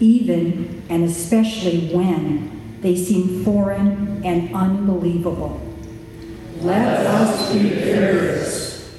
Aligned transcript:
even 0.00 0.82
and 0.88 1.04
especially 1.04 1.94
when 1.94 2.80
they 2.80 2.94
seem 2.94 3.44
foreign 3.44 4.24
and 4.24 4.54
unbelievable. 4.54 5.60
Let 6.60 7.06
us 7.06 7.52
be 7.52 7.70
curious. 7.70 8.98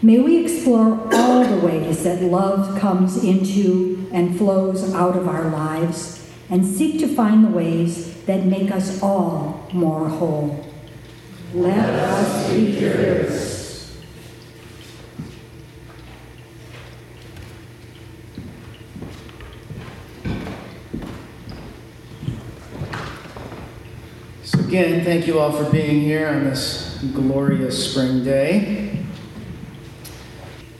May 0.00 0.20
we 0.20 0.44
explore 0.44 1.08
all 1.12 1.44
the 1.44 1.66
ways 1.66 2.04
that 2.04 2.22
love 2.22 2.78
comes 2.78 3.22
into 3.24 4.08
and 4.12 4.38
flows 4.38 4.94
out 4.94 5.16
of 5.16 5.26
our 5.26 5.50
lives 5.50 6.30
and 6.48 6.64
seek 6.64 6.98
to 7.00 7.08
find 7.08 7.44
the 7.44 7.50
ways 7.50 8.22
that 8.24 8.44
make 8.44 8.70
us 8.70 9.02
all 9.02 9.68
more 9.72 10.08
whole. 10.08 10.64
Let 11.52 11.78
us 11.78 12.52
be 12.52 12.76
curious. 12.76 13.58
So, 24.44 24.56
again, 24.68 25.02
thank 25.02 25.26
you 25.26 25.40
all 25.40 25.50
for 25.50 25.70
being 25.70 26.02
here 26.02 26.28
on 26.28 26.44
this 26.44 27.02
glorious 27.14 27.90
spring 27.90 28.22
day. 28.22 29.02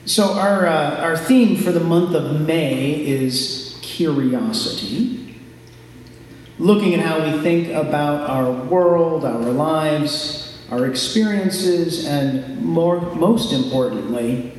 So, 0.04 0.34
our, 0.34 0.66
uh, 0.66 0.96
our 0.98 1.16
theme 1.16 1.56
for 1.56 1.72
the 1.72 1.80
month 1.80 2.14
of 2.14 2.38
May 2.38 3.00
is 3.06 3.78
curiosity. 3.80 5.40
Looking 6.58 6.92
at 6.92 7.00
how 7.00 7.24
we 7.24 7.40
think 7.40 7.68
about 7.68 8.28
our 8.28 8.52
world, 8.52 9.24
our 9.24 9.40
lives, 9.40 10.62
our 10.70 10.86
experiences, 10.86 12.06
and 12.06 12.62
more, 12.62 13.00
most 13.14 13.54
importantly, 13.54 14.52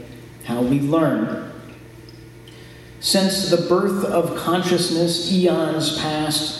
how 0.45 0.63
we 0.63 0.79
learn. 0.79 1.51
Since 2.99 3.51
the 3.51 3.57
birth 3.57 4.05
of 4.05 4.35
consciousness 4.35 5.31
eons 5.31 5.99
past, 5.99 6.58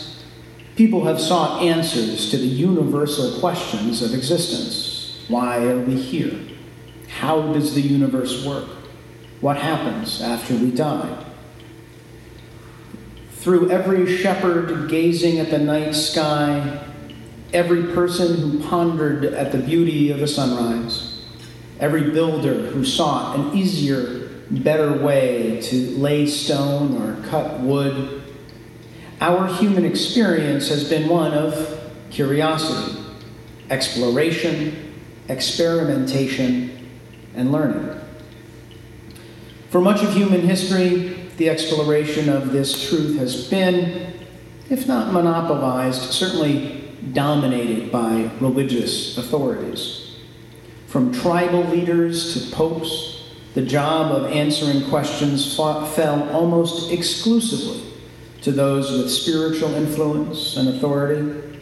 People 0.79 1.03
have 1.03 1.19
sought 1.19 1.61
answers 1.61 2.31
to 2.31 2.38
the 2.38 2.48
universal 2.48 3.37
questions 3.41 4.01
of 4.01 4.13
existence. 4.13 5.26
Why 5.27 5.65
are 5.65 5.81
we 5.81 5.95
here? 5.98 6.40
How 7.09 7.51
does 7.51 7.76
the 7.76 7.81
universe 7.81 8.45
work? 8.45 8.70
What 9.41 9.57
happens 9.57 10.21
after 10.21 10.55
we 10.55 10.71
die? 10.71 11.26
Through 13.31 13.71
every 13.71 14.15
shepherd 14.15 14.89
gazing 14.89 15.39
at 15.39 15.49
the 15.49 15.57
night 15.57 15.95
sky, 15.95 16.82
every 17.51 17.93
person 17.93 18.37
who 18.37 18.65
pondered 18.70 19.26
at 19.26 19.51
the 19.51 19.57
beauty 19.57 20.11
of 20.11 20.20
the 20.20 20.27
sunrise, 20.27 21.26
every 21.82 22.09
builder 22.11 22.54
who 22.54 22.85
sought 22.85 23.37
an 23.37 23.54
easier, 23.54 24.29
better 24.49 24.93
way 24.93 25.59
to 25.59 25.89
lay 25.98 26.26
stone 26.26 26.95
or 27.01 27.21
cut 27.27 27.59
wood, 27.59 28.18
our 29.21 29.48
human 29.48 29.85
experience 29.85 30.70
has 30.70 30.89
been 30.89 31.09
one 31.09 31.34
of 31.34 31.81
curiosity, 32.09 32.98
exploration, 33.70 34.93
experimentation, 35.27 36.89
and 37.35 37.51
learning. 37.51 37.99
For 39.70 39.81
much 39.81 40.01
of 40.03 40.13
human 40.13 40.41
history, 40.41 41.29
the 41.37 41.49
exploration 41.49 42.29
of 42.29 42.51
this 42.51 42.89
truth 42.89 43.17
has 43.17 43.49
been, 43.49 44.13
if 44.70 44.87
not 44.87 45.13
monopolized, 45.13 46.11
certainly 46.11 46.93
dominated 47.13 47.91
by 47.91 48.31
religious 48.39 49.17
authorities. 49.17 50.15
From 50.87 51.13
tribal 51.13 51.63
leaders 51.65 52.33
to 52.33 52.55
popes, 52.55 53.23
the 53.54 53.61
job 53.61 54.11
of 54.11 54.31
answering 54.31 54.89
questions 54.89 55.55
fell 55.55 56.29
almost 56.31 56.91
exclusively 56.91 57.88
to 58.41 58.51
those 58.51 58.91
with 58.91 59.12
spiritual 59.12 59.73
influence 59.76 60.55
and 60.55 60.70
authority. 60.70 61.59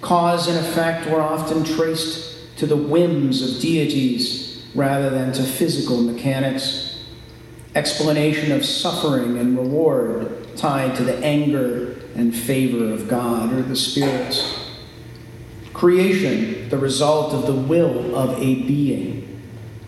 Cause 0.00 0.48
and 0.48 0.58
effect 0.58 1.08
were 1.10 1.20
often 1.20 1.64
traced 1.64 2.56
to 2.58 2.66
the 2.66 2.76
whims 2.76 3.42
of 3.42 3.60
deities 3.60 4.64
rather 4.74 5.10
than 5.10 5.32
to 5.32 5.42
physical 5.42 6.00
mechanics. 6.00 7.04
Explanation 7.74 8.52
of 8.52 8.64
suffering 8.64 9.38
and 9.38 9.58
reward 9.58 10.56
tied 10.56 10.96
to 10.96 11.04
the 11.04 11.16
anger 11.18 12.00
and 12.14 12.34
favor 12.34 12.92
of 12.92 13.08
God 13.08 13.52
or 13.52 13.62
the 13.62 13.76
spirits. 13.76 14.58
Creation, 15.72 16.68
the 16.68 16.78
result 16.78 17.32
of 17.32 17.46
the 17.46 17.54
will 17.54 18.14
of 18.14 18.38
a 18.38 18.54
being 18.62 19.40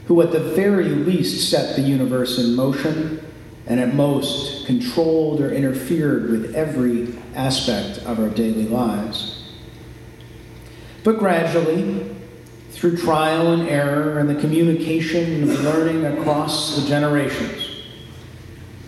who, 0.06 0.20
at 0.22 0.32
the 0.32 0.40
very 0.40 0.88
least, 0.88 1.50
set 1.50 1.76
the 1.76 1.82
universe 1.82 2.38
in 2.38 2.54
motion 2.54 3.21
and 3.66 3.78
at 3.78 3.94
most 3.94 4.66
controlled 4.66 5.40
or 5.40 5.50
interfered 5.50 6.30
with 6.30 6.54
every 6.54 7.14
aspect 7.34 7.98
of 7.98 8.18
our 8.18 8.28
daily 8.28 8.66
lives. 8.66 9.52
But 11.04 11.18
gradually, 11.18 12.14
through 12.70 12.96
trial 12.96 13.52
and 13.52 13.68
error 13.68 14.18
and 14.18 14.28
the 14.28 14.40
communication 14.40 15.44
of 15.44 15.60
learning 15.60 16.04
across 16.04 16.76
the 16.76 16.88
generations, 16.88 17.68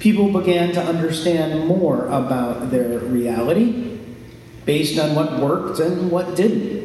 people 0.00 0.32
began 0.32 0.72
to 0.72 0.82
understand 0.82 1.66
more 1.66 2.06
about 2.06 2.70
their 2.70 2.98
reality 2.98 3.98
based 4.64 4.98
on 4.98 5.14
what 5.14 5.38
worked 5.40 5.78
and 5.78 6.10
what 6.10 6.34
didn't. 6.34 6.84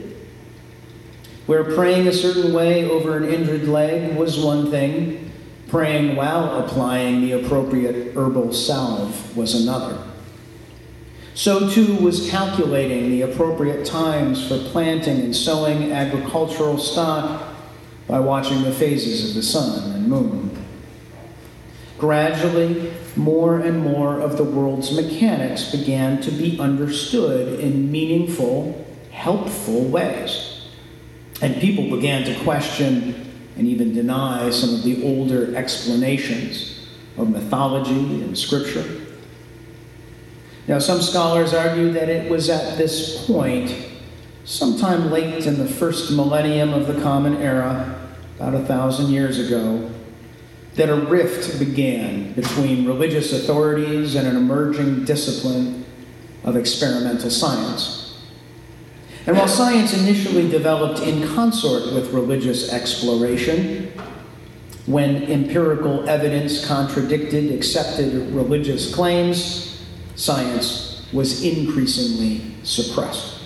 Where 1.46 1.64
praying 1.64 2.08
a 2.08 2.14
certain 2.14 2.54
way 2.54 2.88
over 2.88 3.18
an 3.18 3.26
injured 3.26 3.68
leg 3.68 4.16
was 4.16 4.38
one 4.38 4.70
thing, 4.70 5.29
Praying 5.70 6.16
while 6.16 6.64
applying 6.64 7.22
the 7.22 7.34
appropriate 7.34 8.16
herbal 8.16 8.54
salve 8.54 9.38
was 9.38 9.54
another. 9.54 10.04
So 11.36 11.70
too 11.70 11.96
was 11.96 12.30
calculating 12.30 13.10
the 13.10 13.22
appropriate 13.22 13.86
times 13.86 14.48
for 14.48 14.58
planting 14.72 15.20
and 15.20 15.36
sowing 15.36 15.92
agricultural 15.92 16.80
stock 16.80 17.54
by 18.08 18.20
watching 18.20 18.64
the 18.64 18.72
phases 18.72 19.30
of 19.30 19.36
the 19.36 19.44
sun 19.44 19.92
and 19.92 20.08
moon. 20.08 20.66
Gradually, 22.00 22.92
more 23.16 23.60
and 23.60 23.80
more 23.80 24.20
of 24.20 24.38
the 24.38 24.44
world's 24.44 24.92
mechanics 24.96 25.72
began 25.72 26.20
to 26.22 26.32
be 26.32 26.60
understood 26.60 27.60
in 27.60 27.92
meaningful, 27.92 28.86
helpful 29.12 29.84
ways. 29.84 30.68
And 31.42 31.62
people 31.62 31.96
began 31.96 32.24
to 32.24 32.44
question 32.44 33.29
and 33.60 33.68
even 33.68 33.94
deny 33.94 34.50
some 34.50 34.74
of 34.74 34.84
the 34.84 35.04
older 35.04 35.54
explanations 35.54 36.88
of 37.18 37.30
mythology 37.30 37.92
and 37.92 38.38
scripture. 38.38 39.02
Now, 40.66 40.80
some 40.80 41.02
scholars 41.02 41.54
argue 41.54 41.92
that 41.92 42.08
it 42.08 42.32
was 42.32 42.50
at 42.50 42.78
this 42.78 43.26
point, 43.28 43.76
sometime 44.46 45.12
late 45.12 45.46
in 45.46 45.58
the 45.58 45.68
first 45.68 46.12
millennium 46.12 46.74
of 46.74 46.88
the 46.88 47.02
Common 47.02 47.36
Era, 47.42 48.00
about 48.38 48.54
a 48.54 48.64
thousand 48.64 49.12
years 49.12 49.40
ago, 49.40 49.92
that 50.76 50.88
a 50.88 50.96
rift 50.96 51.60
began 51.60 52.32
between 52.34 52.86
religious 52.86 53.34
authorities 53.34 54.16
and 54.16 54.26
an 54.26 54.38
emerging 54.38 55.04
discipline 55.04 55.84
of 56.46 56.56
experimental 56.56 57.30
science. 57.30 58.09
And 59.26 59.38
while 59.38 59.48
science 59.48 59.94
initially 59.94 60.50
developed 60.50 61.02
in 61.02 61.28
consort 61.36 61.94
with 61.94 62.14
religious 62.14 62.72
exploration, 62.72 63.92
when 64.86 65.24
empirical 65.24 66.10
evidence 66.10 66.66
contradicted 66.66 67.52
accepted 67.52 68.34
religious 68.34 68.94
claims, 68.94 69.86
science 70.16 71.08
was 71.14 71.44
increasingly 71.44 72.56
suppressed. 72.64 73.40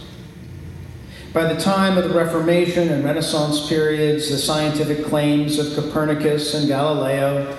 By 1.34 1.52
the 1.52 1.60
time 1.60 1.98
of 1.98 2.04
the 2.04 2.16
Reformation 2.16 2.90
and 2.90 3.04
Renaissance 3.04 3.68
periods, 3.68 4.30
the 4.30 4.38
scientific 4.38 5.06
claims 5.06 5.58
of 5.58 5.74
Copernicus 5.74 6.54
and 6.54 6.68
Galileo 6.68 7.58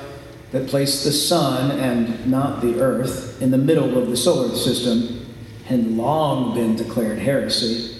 that 0.52 0.68
placed 0.68 1.02
the 1.02 1.10
sun 1.10 1.72
and 1.72 2.30
not 2.30 2.62
the 2.62 2.80
earth 2.80 3.42
in 3.42 3.50
the 3.50 3.58
middle 3.58 3.98
of 3.98 4.08
the 4.08 4.16
solar 4.16 4.54
system 4.54 5.26
had 5.66 5.88
long 5.88 6.54
been 6.54 6.76
declared 6.76 7.18
heresy. 7.18 7.93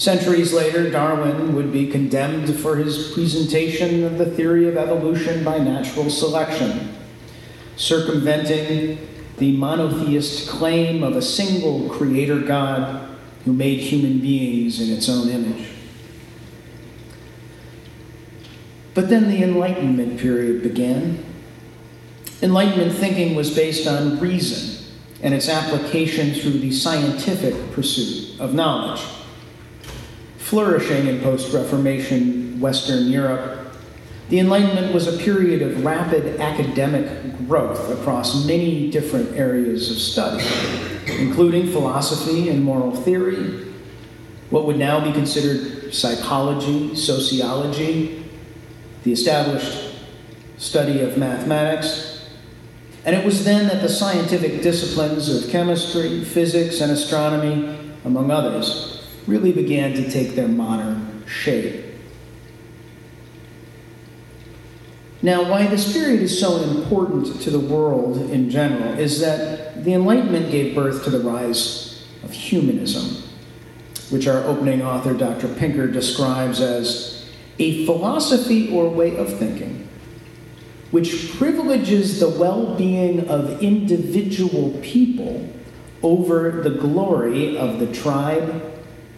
Centuries 0.00 0.54
later, 0.54 0.88
Darwin 0.88 1.54
would 1.54 1.74
be 1.74 1.86
condemned 1.86 2.58
for 2.58 2.76
his 2.76 3.12
presentation 3.12 4.02
of 4.02 4.16
the 4.16 4.24
theory 4.24 4.66
of 4.66 4.78
evolution 4.78 5.44
by 5.44 5.58
natural 5.58 6.08
selection, 6.08 6.94
circumventing 7.76 9.06
the 9.36 9.54
monotheist 9.58 10.48
claim 10.48 11.02
of 11.02 11.16
a 11.16 11.20
single 11.20 11.90
creator 11.90 12.40
God 12.40 13.14
who 13.44 13.52
made 13.52 13.80
human 13.80 14.20
beings 14.20 14.80
in 14.80 14.88
its 14.88 15.06
own 15.06 15.28
image. 15.28 15.68
But 18.94 19.10
then 19.10 19.28
the 19.28 19.42
Enlightenment 19.42 20.18
period 20.18 20.62
began. 20.62 21.22
Enlightenment 22.40 22.92
thinking 22.94 23.34
was 23.34 23.54
based 23.54 23.86
on 23.86 24.18
reason 24.18 24.82
and 25.22 25.34
its 25.34 25.50
application 25.50 26.32
through 26.32 26.58
the 26.60 26.72
scientific 26.72 27.72
pursuit 27.72 28.40
of 28.40 28.54
knowledge 28.54 29.02
flourishing 30.50 31.06
in 31.06 31.20
post 31.20 31.54
Reformation 31.54 32.58
Western 32.58 33.06
Europe 33.06 33.72
The 34.30 34.40
Enlightenment 34.40 34.92
was 34.92 35.06
a 35.06 35.16
period 35.18 35.62
of 35.62 35.84
rapid 35.84 36.40
academic 36.40 37.36
growth 37.48 37.88
across 37.90 38.46
many 38.46 38.90
different 38.90 39.36
areas 39.36 39.90
of 39.90 39.98
study, 39.98 40.44
including 41.18 41.70
philosophy 41.72 42.48
and 42.48 42.62
moral 42.62 42.94
theory, 42.94 43.64
what 44.50 44.66
would 44.66 44.76
now 44.76 45.04
be 45.04 45.12
considered 45.12 45.92
psychology, 45.92 46.94
sociology, 46.94 48.24
the 49.02 49.12
established 49.12 49.94
study 50.58 51.00
of 51.00 51.16
mathematics. 51.16 52.28
And 53.04 53.16
it 53.16 53.24
was 53.24 53.44
then 53.44 53.66
that 53.66 53.82
the 53.82 53.88
scientific 53.88 54.62
disciplines 54.62 55.28
of 55.28 55.50
chemistry, 55.50 56.24
physics, 56.24 56.80
and 56.80 56.92
astronomy, 56.92 57.94
among 58.04 58.30
others, 58.30 58.99
really 59.26 59.52
began 59.52 59.94
to 59.94 60.10
take 60.10 60.34
their 60.34 60.48
modern 60.48 61.24
shape. 61.26 61.84
Now, 65.22 65.50
why 65.50 65.66
this 65.66 65.92
period 65.92 66.22
is 66.22 66.38
so 66.38 66.56
important 66.62 67.42
to 67.42 67.50
the 67.50 67.60
world 67.60 68.16
in 68.30 68.48
general 68.48 68.98
is 68.98 69.20
that 69.20 69.84
the 69.84 69.92
Enlightenment 69.92 70.50
gave 70.50 70.74
birth 70.74 71.04
to 71.04 71.10
the 71.10 71.20
rise 71.20 72.06
of 72.22 72.32
humanism, 72.32 73.22
which 74.08 74.26
our 74.26 74.42
opening 74.44 74.80
author, 74.80 75.12
Dr. 75.12 75.48
Pinker, 75.48 75.86
describes 75.86 76.60
as 76.60 77.30
a 77.58 77.84
philosophy 77.84 78.72
or 78.72 78.88
way 78.88 79.14
of 79.16 79.38
thinking 79.38 79.80
which 80.90 81.32
privileges 81.36 82.18
the 82.18 82.28
well 82.28 82.74
being 82.74 83.28
of 83.28 83.62
individual 83.62 84.78
people 84.82 85.48
over 86.02 86.62
the 86.62 86.70
glory 86.70 87.56
of 87.56 87.78
the 87.78 87.92
tribe, 87.92 88.69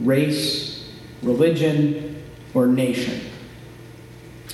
race, 0.06 0.90
religion, 1.22 2.22
or 2.54 2.66
nation. 2.66 3.20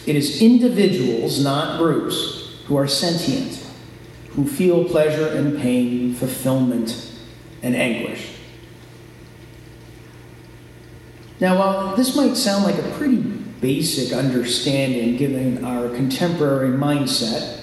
It 0.06 0.16
is 0.16 0.40
individuals, 0.40 1.42
not 1.42 1.78
groups, 1.78 2.62
who 2.66 2.76
are 2.76 2.88
sentient, 2.88 3.64
who 4.30 4.46
feel 4.46 4.84
pleasure 4.84 5.26
and 5.28 5.58
pain, 5.60 6.14
fulfillment 6.14 7.12
and 7.62 7.74
anguish. 7.74 8.34
Now, 11.40 11.58
while 11.58 11.96
this 11.96 12.16
might 12.16 12.36
sound 12.36 12.64
like 12.64 12.78
a 12.78 12.90
pretty 12.92 13.16
basic 13.16 14.16
understanding 14.16 15.16
given 15.16 15.64
our 15.64 15.88
contemporary 15.88 16.76
mindset, 16.76 17.60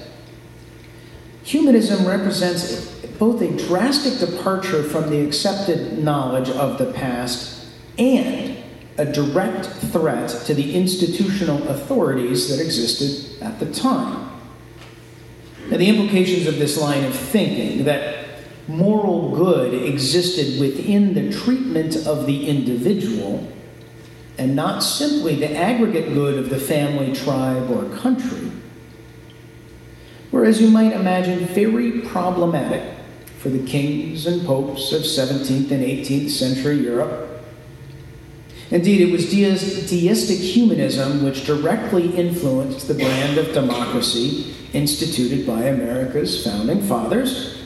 humanism 1.44 2.06
represents 2.06 2.94
both 3.20 3.42
a 3.42 3.56
drastic 3.68 4.20
departure 4.20 4.84
from 4.84 5.10
the 5.10 5.26
accepted 5.26 5.98
knowledge 5.98 6.50
of 6.50 6.78
the 6.78 6.92
past 6.94 7.55
and 7.98 8.58
a 8.98 9.06
direct 9.06 9.66
threat 9.66 10.30
to 10.46 10.54
the 10.54 10.76
institutional 10.76 11.68
authorities 11.68 12.50
that 12.50 12.64
existed 12.64 13.42
at 13.42 13.60
the 13.60 13.72
time. 13.72 14.32
Now, 15.70 15.78
the 15.78 15.90
implications 15.90 16.48
of 16.48 16.60
this 16.60 16.80
line 16.80 17.04
of 17.04 17.16
thinking 17.16 17.86
that 17.86 18.26
moral 18.68 19.36
good 19.36 19.74
existed 19.74 20.60
within 20.60 21.14
the 21.14 21.32
treatment 21.32 21.96
of 22.08 22.26
the 22.26 22.48
individual 22.48 23.52
and 24.38 24.56
not 24.56 24.80
simply 24.80 25.36
the 25.36 25.56
aggregate 25.56 26.14
good 26.14 26.38
of 26.38 26.50
the 26.50 26.60
family, 26.60 27.14
tribe, 27.14 27.70
or 27.70 27.86
country, 27.98 28.52
were, 30.32 30.46
as 30.46 30.62
you 30.62 30.70
might 30.70 30.92
imagine, 30.92 31.46
very 31.48 32.02
problematic 32.02 32.84
for 33.38 33.50
the 33.50 33.66
kings 33.66 34.26
and 34.26 34.46
popes 34.46 34.92
of 34.92 35.04
17th 35.04 35.72
and 35.72 35.84
18th 35.84 36.30
century 36.30 36.78
Europe 36.78 37.35
Indeed, 38.72 39.02
it 39.02 39.12
was 39.12 39.30
deistic 39.30 40.40
humanism 40.40 41.24
which 41.24 41.46
directly 41.46 42.16
influenced 42.16 42.88
the 42.88 42.96
brand 42.96 43.38
of 43.38 43.54
democracy 43.54 44.56
instituted 44.74 45.46
by 45.46 45.64
America's 45.64 46.44
founding 46.44 46.82
fathers, 46.82 47.64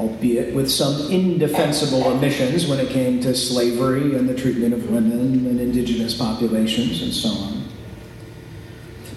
albeit 0.00 0.54
with 0.54 0.70
some 0.70 1.10
indefensible 1.10 2.04
omissions 2.04 2.66
when 2.66 2.80
it 2.80 2.88
came 2.88 3.20
to 3.20 3.34
slavery 3.34 4.16
and 4.16 4.28
the 4.28 4.34
treatment 4.34 4.72
of 4.72 4.90
women 4.90 5.46
and 5.46 5.60
indigenous 5.60 6.14
populations 6.16 7.02
and 7.02 7.12
so 7.12 7.28
on. 7.28 7.62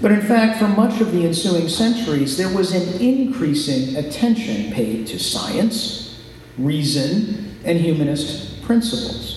But 0.01 0.11
in 0.11 0.21
fact, 0.21 0.59
for 0.59 0.67
much 0.67 1.01
of 1.01 1.11
the 1.11 1.25
ensuing 1.25 1.69
centuries, 1.69 2.37
there 2.37 2.53
was 2.53 2.73
an 2.73 3.01
increasing 3.01 3.95
attention 3.95 4.71
paid 4.71 5.07
to 5.07 5.17
science, 5.17 6.21
reason, 6.57 7.55
and 7.63 7.79
humanist 7.79 8.61
principles. 8.61 9.36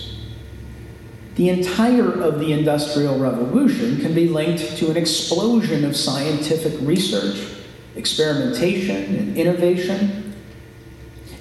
The 1.35 1.49
entire 1.49 2.11
of 2.11 2.39
the 2.39 2.51
Industrial 2.51 3.17
Revolution 3.17 4.01
can 4.01 4.13
be 4.13 4.27
linked 4.27 4.77
to 4.77 4.91
an 4.91 4.97
explosion 4.97 5.85
of 5.85 5.95
scientific 5.95 6.73
research, 6.81 7.47
experimentation, 7.95 9.15
and 9.15 9.37
innovation. 9.37 10.33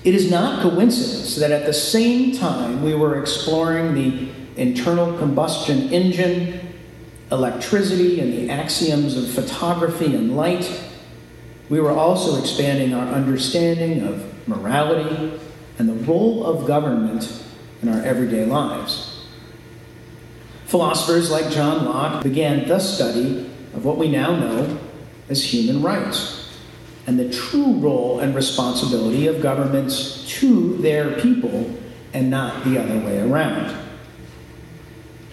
It 0.05 0.15
is 0.15 0.31
not 0.31 0.63
coincidence 0.63 1.37
that 1.37 1.51
at 1.51 1.67
the 1.67 1.73
same 1.73 2.37
time 2.37 2.83
we 2.83 2.95
were 2.95 3.21
exploring 3.21 3.95
the 3.95 4.29
internal 4.57 5.19
combustion 5.19 5.93
engine, 5.93 6.61
electricity, 7.33 8.21
and 8.21 8.33
the 8.33 8.51
axioms 8.51 9.17
of 9.17 9.29
photography 9.29 10.15
and 10.15 10.37
light, 10.37 10.71
we 11.69 11.81
were 11.81 11.93
also 11.93 12.41
expanding 12.41 12.95
our 12.95 13.07
understanding 13.07 14.07
of 14.07 14.49
morality 14.49 15.39
and 15.79 15.89
the 15.89 15.95
role 16.05 16.45
of 16.45 16.67
government 16.67 17.45
in 17.83 17.89
our 17.89 18.03
everyday 18.03 18.45
lives. 18.45 19.10
Philosophers 20.71 21.33
like 21.33 21.51
John 21.51 21.85
Locke 21.85 22.23
began 22.23 22.69
the 22.69 22.79
study 22.79 23.51
of 23.75 23.85
what 23.85 23.99
we 23.99 24.09
now 24.09 24.37
know 24.37 24.79
as 25.29 25.53
human 25.53 25.83
rights 25.83 26.49
and 27.09 27.19
the 27.19 27.29
true 27.29 27.73
role 27.73 28.21
and 28.21 28.37
responsibility 28.37 29.27
of 29.27 29.43
governments 29.43 30.25
to 30.39 30.77
their 30.77 31.21
people 31.21 31.77
and 32.13 32.31
not 32.31 32.63
the 32.63 32.79
other 32.79 33.01
way 33.01 33.19
around. 33.19 33.77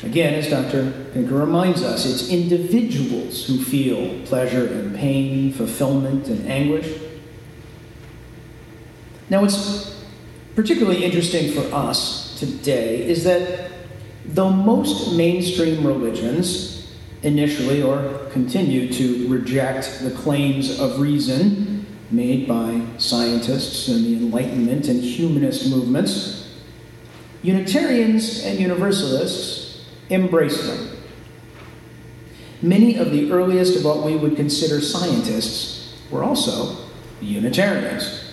Again, 0.01 0.33
as 0.33 0.49
Dr. 0.49 0.91
Pinker 1.13 1.35
reminds 1.35 1.83
us, 1.83 2.07
it's 2.07 2.31
individuals 2.31 3.45
who 3.45 3.63
feel 3.63 4.19
pleasure 4.25 4.65
and 4.65 4.95
pain, 4.95 5.53
fulfillment 5.53 6.29
and 6.29 6.47
anguish. 6.47 6.99
Now, 9.29 9.41
what's 9.41 10.03
particularly 10.55 11.03
interesting 11.03 11.51
for 11.51 11.71
us 11.75 12.39
today 12.39 13.07
is 13.07 13.23
that 13.25 13.66
Though 14.27 14.49
most 14.49 15.15
mainstream 15.15 15.85
religions 15.85 16.91
initially 17.23 17.81
or 17.81 18.27
continue 18.31 18.91
to 18.93 19.27
reject 19.27 20.01
the 20.01 20.11
claims 20.11 20.79
of 20.79 20.99
reason 20.99 21.85
made 22.11 22.47
by 22.47 22.81
scientists 22.97 23.87
and 23.87 24.05
the 24.05 24.15
Enlightenment 24.15 24.87
and 24.87 25.01
humanist 25.01 25.69
movements, 25.69 26.55
Unitarians 27.41 28.43
and 28.43 28.59
Universalists 28.59 29.85
embrace 30.09 30.67
them. 30.67 30.97
Many 32.61 32.97
of 32.97 33.11
the 33.11 33.31
earliest 33.31 33.77
of 33.77 33.85
what 33.85 34.03
we 34.03 34.15
would 34.15 34.35
consider 34.35 34.81
scientists 34.81 35.95
were 36.09 36.23
also 36.23 36.77
Unitarians. 37.21 38.23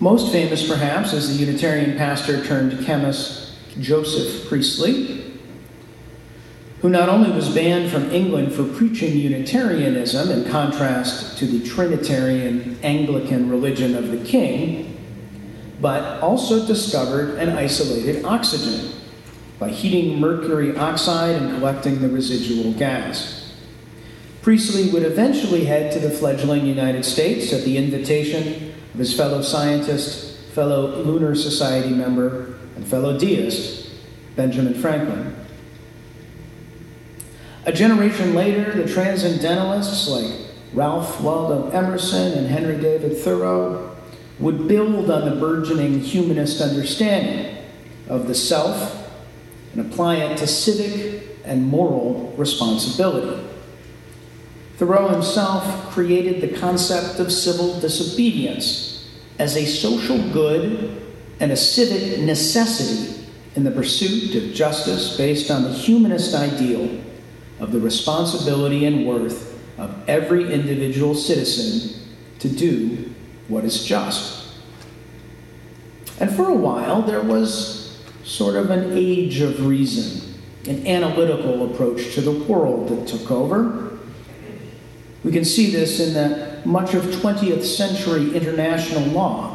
Most 0.00 0.32
famous, 0.32 0.68
perhaps, 0.68 1.12
is 1.12 1.28
the 1.28 1.44
Unitarian 1.44 1.96
pastor 1.96 2.44
turned 2.44 2.84
chemist 2.84 3.43
Joseph 3.80 4.48
Priestley, 4.48 5.32
who 6.80 6.90
not 6.90 7.08
only 7.08 7.30
was 7.30 7.52
banned 7.54 7.90
from 7.90 8.10
England 8.10 8.52
for 8.52 8.64
preaching 8.64 9.16
Unitarianism 9.16 10.30
in 10.30 10.50
contrast 10.50 11.38
to 11.38 11.46
the 11.46 11.66
Trinitarian 11.66 12.78
Anglican 12.82 13.48
religion 13.48 13.94
of 13.94 14.10
the 14.10 14.22
king, 14.24 14.96
but 15.80 16.20
also 16.20 16.66
discovered 16.66 17.38
and 17.38 17.50
isolated 17.52 18.24
oxygen 18.24 18.92
by 19.58 19.70
heating 19.70 20.20
mercury 20.20 20.76
oxide 20.76 21.36
and 21.36 21.56
collecting 21.56 22.00
the 22.00 22.08
residual 22.08 22.72
gas. 22.74 23.52
Priestley 24.42 24.90
would 24.90 25.04
eventually 25.04 25.64
head 25.64 25.90
to 25.92 25.98
the 25.98 26.10
fledgling 26.10 26.66
United 26.66 27.04
States 27.04 27.52
at 27.52 27.64
the 27.64 27.78
invitation 27.78 28.74
of 28.92 28.98
his 28.98 29.16
fellow 29.16 29.40
scientist, 29.40 30.38
fellow 30.52 31.02
Lunar 31.02 31.34
Society 31.34 31.88
member, 31.88 32.53
and 32.76 32.86
fellow 32.86 33.18
deist, 33.18 33.90
Benjamin 34.36 34.74
Franklin. 34.74 35.34
A 37.66 37.72
generation 37.72 38.34
later, 38.34 38.72
the 38.72 38.92
transcendentalists 38.92 40.08
like 40.08 40.32
Ralph 40.74 41.20
Waldo 41.20 41.70
Emerson 41.70 42.36
and 42.36 42.48
Henry 42.48 42.78
David 42.80 43.16
Thoreau 43.16 43.96
would 44.38 44.68
build 44.68 45.10
on 45.10 45.28
the 45.28 45.36
burgeoning 45.36 46.00
humanist 46.00 46.60
understanding 46.60 47.56
of 48.08 48.26
the 48.26 48.34
self 48.34 49.08
and 49.72 49.80
apply 49.80 50.16
it 50.16 50.36
to 50.38 50.46
civic 50.46 51.22
and 51.44 51.66
moral 51.66 52.34
responsibility. 52.36 53.42
Thoreau 54.76 55.08
himself 55.08 55.90
created 55.90 56.40
the 56.40 56.58
concept 56.58 57.20
of 57.20 57.32
civil 57.32 57.80
disobedience 57.80 59.08
as 59.38 59.56
a 59.56 59.64
social 59.64 60.18
good 60.32 61.03
and 61.40 61.52
a 61.52 61.56
civic 61.56 62.20
necessity 62.20 63.26
in 63.56 63.64
the 63.64 63.70
pursuit 63.70 64.34
of 64.34 64.54
justice 64.54 65.16
based 65.16 65.50
on 65.50 65.62
the 65.62 65.72
humanist 65.72 66.34
ideal 66.34 67.00
of 67.60 67.72
the 67.72 67.80
responsibility 67.80 68.84
and 68.84 69.06
worth 69.06 69.58
of 69.78 70.08
every 70.08 70.52
individual 70.52 71.14
citizen 71.14 72.00
to 72.38 72.48
do 72.48 73.12
what 73.48 73.64
is 73.64 73.84
just. 73.84 74.54
And 76.20 76.34
for 76.34 76.48
a 76.48 76.54
while, 76.54 77.02
there 77.02 77.22
was 77.22 78.02
sort 78.24 78.56
of 78.56 78.70
an 78.70 78.96
age 78.96 79.40
of 79.40 79.66
reason, 79.66 80.34
an 80.68 80.86
analytical 80.86 81.70
approach 81.72 82.14
to 82.14 82.20
the 82.20 82.32
world 82.44 82.88
that 82.88 83.06
took 83.06 83.30
over. 83.30 83.98
We 85.24 85.32
can 85.32 85.44
see 85.44 85.70
this 85.70 86.00
in 86.00 86.14
that 86.14 86.66
much 86.66 86.94
of 86.94 87.02
20th 87.04 87.64
century 87.64 88.34
international 88.34 89.04
law 89.08 89.53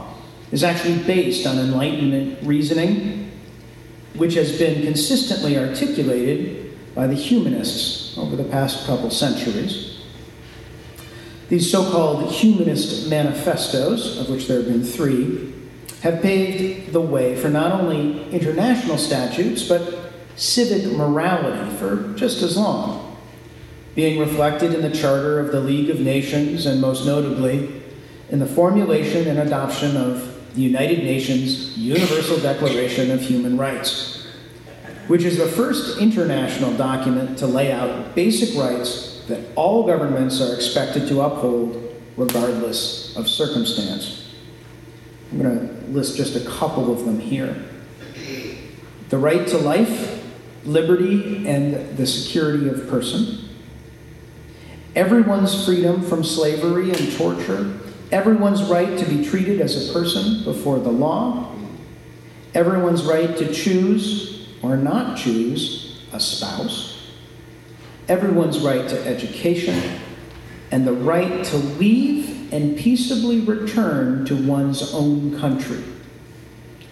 is 0.51 0.63
actually 0.63 0.99
based 1.03 1.45
on 1.45 1.59
Enlightenment 1.59 2.39
reasoning, 2.43 3.31
which 4.15 4.33
has 4.33 4.57
been 4.57 4.83
consistently 4.83 5.57
articulated 5.57 6.73
by 6.95 7.07
the 7.07 7.15
humanists 7.15 8.17
over 8.17 8.35
the 8.35 8.43
past 8.43 8.85
couple 8.85 9.09
centuries. 9.09 9.99
These 11.49 11.71
so 11.71 11.89
called 11.91 12.31
humanist 12.31 13.09
manifestos, 13.09 14.19
of 14.19 14.29
which 14.29 14.47
there 14.47 14.57
have 14.57 14.67
been 14.67 14.83
three, 14.83 15.53
have 16.01 16.21
paved 16.21 16.93
the 16.93 17.01
way 17.01 17.35
for 17.35 17.49
not 17.49 17.71
only 17.71 18.29
international 18.31 18.97
statutes, 18.97 19.67
but 19.67 20.11
civic 20.35 20.91
morality 20.93 21.75
for 21.77 22.13
just 22.15 22.41
as 22.41 22.55
long, 22.55 23.17
being 23.95 24.19
reflected 24.19 24.73
in 24.73 24.81
the 24.81 24.95
Charter 24.95 25.39
of 25.39 25.51
the 25.51 25.59
League 25.59 25.89
of 25.89 25.99
Nations 25.99 26.65
and 26.65 26.79
most 26.79 27.05
notably 27.05 27.81
in 28.29 28.39
the 28.39 28.45
formulation 28.45 29.27
and 29.27 29.39
adoption 29.39 29.97
of 29.97 30.28
the 30.55 30.61
United 30.61 31.03
Nations 31.03 31.77
Universal 31.77 32.39
Declaration 32.39 33.11
of 33.11 33.21
Human 33.21 33.57
Rights, 33.57 34.27
which 35.07 35.23
is 35.23 35.37
the 35.37 35.47
first 35.47 35.99
international 35.99 36.75
document 36.75 37.37
to 37.39 37.47
lay 37.47 37.71
out 37.71 38.15
basic 38.15 38.57
rights 38.57 39.23
that 39.27 39.41
all 39.55 39.85
governments 39.85 40.41
are 40.41 40.55
expected 40.55 41.07
to 41.07 41.21
uphold 41.21 41.95
regardless 42.17 43.15
of 43.15 43.29
circumstance. 43.29 44.33
I'm 45.31 45.41
going 45.41 45.67
to 45.67 45.73
list 45.91 46.17
just 46.17 46.35
a 46.35 46.49
couple 46.49 46.91
of 46.91 47.05
them 47.05 47.19
here. 47.19 47.55
The 49.09 49.17
right 49.17 49.47
to 49.47 49.57
life, 49.57 50.23
liberty, 50.65 51.47
and 51.47 51.95
the 51.97 52.05
security 52.05 52.67
of 52.69 52.89
person. 52.89 53.49
Everyone's 54.95 55.65
freedom 55.65 56.01
from 56.01 56.23
slavery 56.23 56.91
and 56.91 57.15
torture. 57.17 57.79
Everyone's 58.11 58.63
right 58.63 58.97
to 58.97 59.05
be 59.05 59.23
treated 59.23 59.61
as 59.61 59.89
a 59.89 59.93
person 59.93 60.43
before 60.43 60.79
the 60.79 60.91
law. 60.91 61.55
Everyone's 62.53 63.03
right 63.03 63.37
to 63.37 63.53
choose 63.53 64.47
or 64.63 64.75
not 64.75 65.17
choose 65.17 66.01
a 66.11 66.19
spouse. 66.19 67.11
Everyone's 68.07 68.59
right 68.59 68.89
to 68.89 69.05
education. 69.05 69.99
And 70.71 70.85
the 70.85 70.93
right 70.93 71.43
to 71.45 71.57
leave 71.57 72.51
and 72.51 72.77
peaceably 72.77 73.41
return 73.41 74.25
to 74.25 74.35
one's 74.47 74.93
own 74.93 75.39
country. 75.39 75.83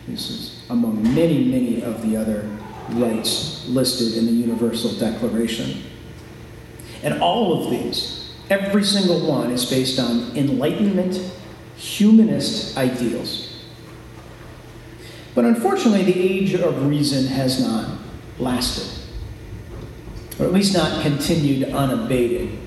This 0.08 0.30
is 0.30 0.66
among 0.70 1.04
many, 1.16 1.46
many 1.46 1.82
of 1.82 2.08
the 2.08 2.16
other 2.16 2.50
rights 2.90 3.68
listed 3.68 4.18
in 4.18 4.26
the 4.28 4.32
Universal 4.32 4.94
Declaration. 4.94 5.82
And 7.04 7.22
all 7.22 7.64
of 7.64 7.72
these, 7.72 8.27
every 8.50 8.84
single 8.84 9.26
one, 9.28 9.52
is 9.52 9.70
based 9.70 10.00
on 10.00 10.36
Enlightenment 10.36 11.20
humanist 11.76 12.78
ideals. 12.78 13.64
But 15.36 15.46
unfortunately, 15.46 16.04
the 16.04 16.20
age 16.20 16.54
of 16.56 16.88
reason 16.88 17.28
has 17.28 17.62
not 17.62 18.00
lasted, 18.40 18.88
or 20.40 20.46
at 20.46 20.54
least 20.54 20.74
not 20.74 21.02
continued 21.04 21.70
unabated. 21.70 22.58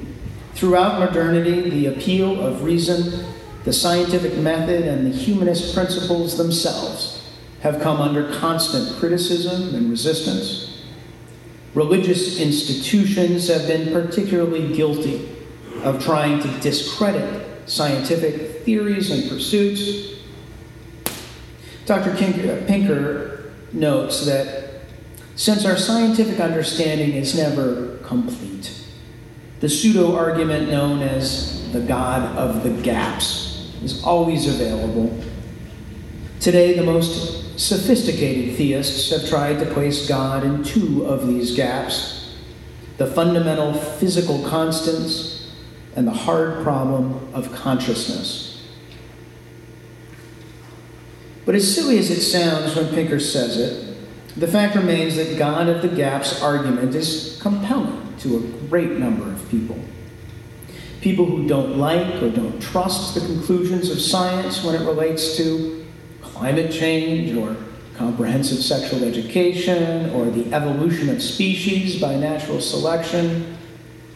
Throughout 0.55 1.01
modernity, 1.01 1.69
the 1.71 1.87
appeal 1.87 2.45
of 2.45 2.63
reason, 2.63 3.25
the 3.65 3.73
scientific 3.73 4.37
method, 4.37 4.87
and 4.87 5.07
the 5.07 5.17
humanist 5.17 5.75
principles 5.75 6.37
themselves 6.37 7.29
have 7.63 7.81
come 7.81 8.01
under 8.01 8.33
constant 8.39 8.99
criticism 8.99 9.75
and 9.75 9.91
resistance. 9.91 10.83
Religious 11.75 12.41
institutions 12.41 13.49
have 13.49 13.67
been 13.67 13.93
particularly 13.93 14.73
guilty 14.75 15.40
of 15.83 16.03
trying 16.03 16.41
to 16.41 16.49
discredit 16.61 17.69
scientific 17.69 18.63
theories 18.63 19.11
and 19.11 19.29
pursuits. 19.29 20.21
Dr. 21.87 22.11
Uh, 22.11 22.67
Pinker 22.67 23.53
notes 23.73 24.27
that 24.27 24.83
since 25.37 25.65
our 25.65 25.77
scientific 25.77 26.41
understanding 26.41 27.13
is 27.13 27.37
never 27.37 27.97
complete, 27.99 28.85
the 29.61 29.69
pseudo 29.69 30.17
argument 30.17 30.71
known 30.71 31.03
as 31.03 31.73
the 31.73 31.81
God 31.81 32.37
of 32.37 32.63
the 32.63 32.71
gaps 32.83 33.75
is 33.83 34.03
always 34.05 34.47
available. 34.47 35.19
Today, 36.41 36.75
the 36.75 36.83
most 36.83 37.59
sophisticated 37.59 38.57
theists 38.57 39.11
have 39.11 39.29
tried 39.29 39.59
to 39.59 39.67
place 39.67 40.09
God 40.09 40.45
in 40.45 40.65
two 40.65 41.05
of 41.05 41.27
these 41.27 41.55
gaps 41.55 42.21
the 43.01 43.07
fundamental 43.07 43.73
physical 43.73 44.47
constants 44.47 45.30
and 45.97 46.07
the 46.07 46.13
hard 46.13 46.63
problem 46.63 47.29
of 47.35 47.53
consciousness. 47.53 48.51
But 51.45 51.55
as 51.55 51.75
silly 51.75 51.99
as 51.99 52.11
it 52.11 52.21
sounds 52.21 52.77
when 52.77 52.89
Pinker 52.89 53.19
says 53.19 53.57
it, 53.57 53.97
the 54.37 54.47
fact 54.47 54.77
remains 54.77 55.17
that 55.17 55.37
God 55.37 55.69
of 55.69 55.83
the 55.83 55.89
gaps 55.89 56.41
argument 56.41 56.95
is 56.95 57.39
compelling 57.43 58.15
to 58.19 58.37
a 58.37 58.41
great 58.69 58.93
number 58.93 59.29
of 59.29 59.49
people. 59.51 59.79
People 61.01 61.25
who 61.25 61.49
don't 61.49 61.79
like 61.79 62.23
or 62.23 62.31
don't 62.31 62.61
trust 62.61 63.15
the 63.15 63.21
conclusions 63.21 63.91
of 63.91 64.01
science 64.01 64.63
when 64.63 64.75
it 64.75 64.85
relates 64.85 65.37
to 65.39 65.87
climate 66.21 66.71
change 66.71 67.37
or 67.37 67.57
comprehensive 67.97 68.59
sexual 68.59 69.05
education 69.05 70.11
or 70.11 70.27
the 70.27 70.53
evolution 70.55 71.09
of 71.09 71.23
species 71.23 72.01
by 72.01 72.15
natural 72.15 72.61
selection 72.61 73.59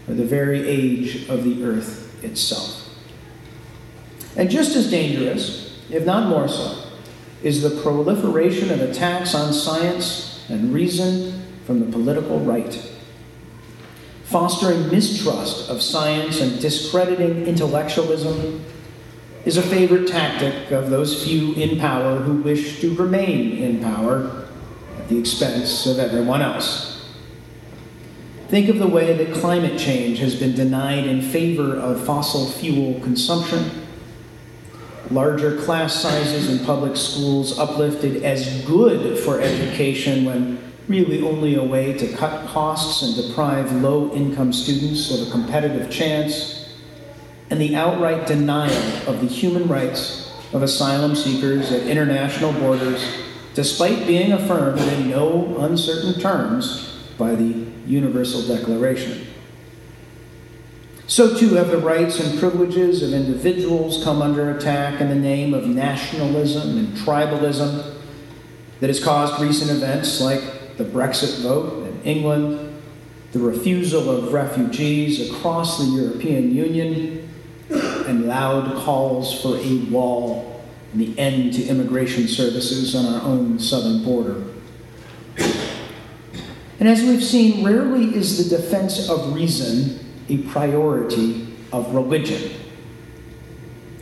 or 0.08 0.14
the 0.14 0.24
very 0.24 0.66
age 0.68 1.28
of 1.28 1.44
the 1.44 1.64
earth 1.64 2.22
itself. 2.24 2.88
And 4.36 4.50
just 4.50 4.74
as 4.76 4.90
dangerous, 4.90 5.80
if 5.90 6.04
not 6.04 6.28
more 6.28 6.48
so, 6.48 6.90
is 7.42 7.62
the 7.62 7.82
proliferation 7.82 8.70
of 8.70 8.80
attacks 8.80 9.34
on 9.34 9.52
science 9.52 10.44
and 10.48 10.72
reason 10.72 11.42
from 11.66 11.80
the 11.80 11.92
political 11.92 12.40
right. 12.40 12.90
Fostering 14.24 14.88
mistrust 14.90 15.70
of 15.70 15.82
science 15.82 16.40
and 16.40 16.60
discrediting 16.60 17.46
intellectualism 17.46 18.64
is 19.44 19.58
a 19.58 19.62
favorite 19.62 20.08
tactic 20.08 20.70
of 20.70 20.88
those 20.90 21.22
few 21.22 21.52
in 21.54 21.78
power 21.78 22.16
who 22.16 22.42
wish 22.42 22.80
to 22.80 22.94
remain 22.94 23.58
in 23.58 23.80
power 23.82 24.46
at 24.98 25.08
the 25.08 25.18
expense 25.18 25.86
of 25.86 25.98
everyone 25.98 26.40
else. 26.40 26.93
Think 28.48 28.68
of 28.68 28.78
the 28.78 28.86
way 28.86 29.16
that 29.16 29.34
climate 29.34 29.78
change 29.78 30.18
has 30.18 30.34
been 30.34 30.54
denied 30.54 31.06
in 31.06 31.22
favor 31.22 31.76
of 31.76 32.04
fossil 32.04 32.46
fuel 32.46 33.00
consumption, 33.00 33.86
larger 35.10 35.60
class 35.62 35.94
sizes 35.94 36.50
in 36.50 36.64
public 36.66 36.96
schools 36.96 37.58
uplifted 37.58 38.22
as 38.22 38.64
good 38.66 39.18
for 39.18 39.40
education 39.40 40.26
when 40.26 40.58
really 40.88 41.22
only 41.22 41.54
a 41.54 41.62
way 41.62 41.94
to 41.94 42.12
cut 42.14 42.46
costs 42.48 43.02
and 43.02 43.28
deprive 43.28 43.72
low 43.72 44.12
income 44.12 44.52
students 44.52 45.10
of 45.10 45.26
a 45.26 45.30
competitive 45.30 45.90
chance. 45.90 46.74
And 47.48 47.58
the 47.58 47.74
outright 47.74 48.26
denial 48.26 49.08
of 49.08 49.20
the 49.20 49.26
human 49.26 49.66
rights 49.68 50.30
of 50.52 50.62
asylum 50.62 51.14
seekers 51.14 51.72
at 51.72 51.86
international 51.86 52.52
borders, 52.52 53.02
despite 53.54 54.06
being 54.06 54.32
affirmed 54.32 54.80
in 54.80 55.10
no 55.10 55.56
uncertain 55.60 56.20
terms 56.20 56.98
by 57.16 57.34
the 57.34 57.73
Universal 57.86 58.54
Declaration. 58.56 59.26
So, 61.06 61.36
too, 61.36 61.54
have 61.54 61.68
the 61.68 61.78
rights 61.78 62.18
and 62.18 62.38
privileges 62.38 63.02
of 63.02 63.12
individuals 63.12 64.02
come 64.02 64.22
under 64.22 64.56
attack 64.56 65.00
in 65.00 65.08
the 65.08 65.14
name 65.14 65.52
of 65.52 65.66
nationalism 65.66 66.78
and 66.78 66.88
tribalism 66.96 67.94
that 68.80 68.88
has 68.88 69.02
caused 69.02 69.40
recent 69.40 69.70
events 69.70 70.20
like 70.20 70.76
the 70.78 70.84
Brexit 70.84 71.42
vote 71.42 71.86
in 71.86 72.02
England, 72.02 72.80
the 73.32 73.38
refusal 73.38 74.10
of 74.10 74.32
refugees 74.32 75.30
across 75.30 75.78
the 75.78 75.84
European 75.84 76.54
Union, 76.54 77.28
and 77.70 78.26
loud 78.26 78.74
calls 78.76 79.40
for 79.42 79.56
a 79.56 79.76
wall 79.90 80.64
and 80.92 81.00
the 81.00 81.18
end 81.18 81.52
to 81.54 81.64
immigration 81.64 82.28
services 82.28 82.94
on 82.94 83.14
our 83.14 83.22
own 83.22 83.58
southern 83.58 84.04
border. 84.04 84.42
And 86.80 86.88
as 86.88 87.02
we've 87.02 87.22
seen, 87.22 87.64
rarely 87.64 88.14
is 88.14 88.48
the 88.48 88.56
defense 88.56 89.08
of 89.08 89.34
reason 89.34 90.00
a 90.28 90.38
priority 90.38 91.46
of 91.72 91.94
religion. 91.94 92.50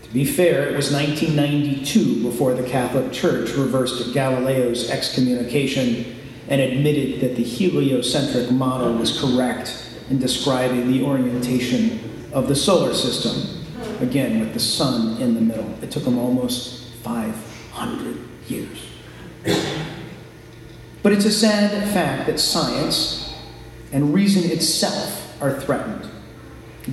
To 0.03 0.11
be 0.13 0.25
fair, 0.25 0.69
it 0.69 0.77
was 0.77 0.93
1992 0.93 2.23
before 2.23 2.55
the 2.55 2.63
Catholic 2.69 3.13
Church 3.13 3.51
reversed 3.51 4.13
Galileo's 4.15 4.91
excommunication 4.91 6.17
and 6.49 6.61
admitted 6.61 7.21
that 7.21 7.37
the 7.37 7.43
heliocentric 7.43 8.51
model 8.51 8.95
was 8.95 9.19
correct 9.21 9.89
in 10.11 10.19
describing 10.19 10.91
the 10.93 11.03
orientation 11.03 12.29
of 12.33 12.49
the 12.49 12.55
solar 12.55 12.95
system, 12.95 13.65
again 14.01 14.41
with 14.41 14.53
the 14.53 14.61
sun 14.61 15.21
in 15.21 15.35
the 15.35 15.41
middle. 15.41 15.71
It 15.83 15.91
took 15.91 16.05
them 16.05 16.19
almost 16.19 16.93
500 17.03 18.05
years. 18.05 18.32
But 21.03 21.13
it's 21.13 21.25
a 21.25 21.33
sad 21.33 21.71
fact 21.93 22.27
that 22.29 22.39
science 22.39 23.35
and 23.93 24.15
reason 24.15 24.51
itself 24.51 25.43
are 25.43 25.59
threatened, 25.61 26.09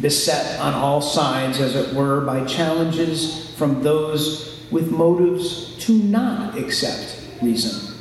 beset 0.02 0.60
on 0.60 0.74
all 0.74 1.02
sides, 1.02 1.60
as 1.60 1.76
it 1.76 1.94
were, 1.94 2.22
by 2.22 2.44
challenges 2.46 3.54
from 3.56 3.84
those 3.84 4.66
with 4.72 4.92
motives 4.92 5.76
to 5.86 5.94
not 5.94 6.58
accept 6.58 7.22
reason. 7.42 7.96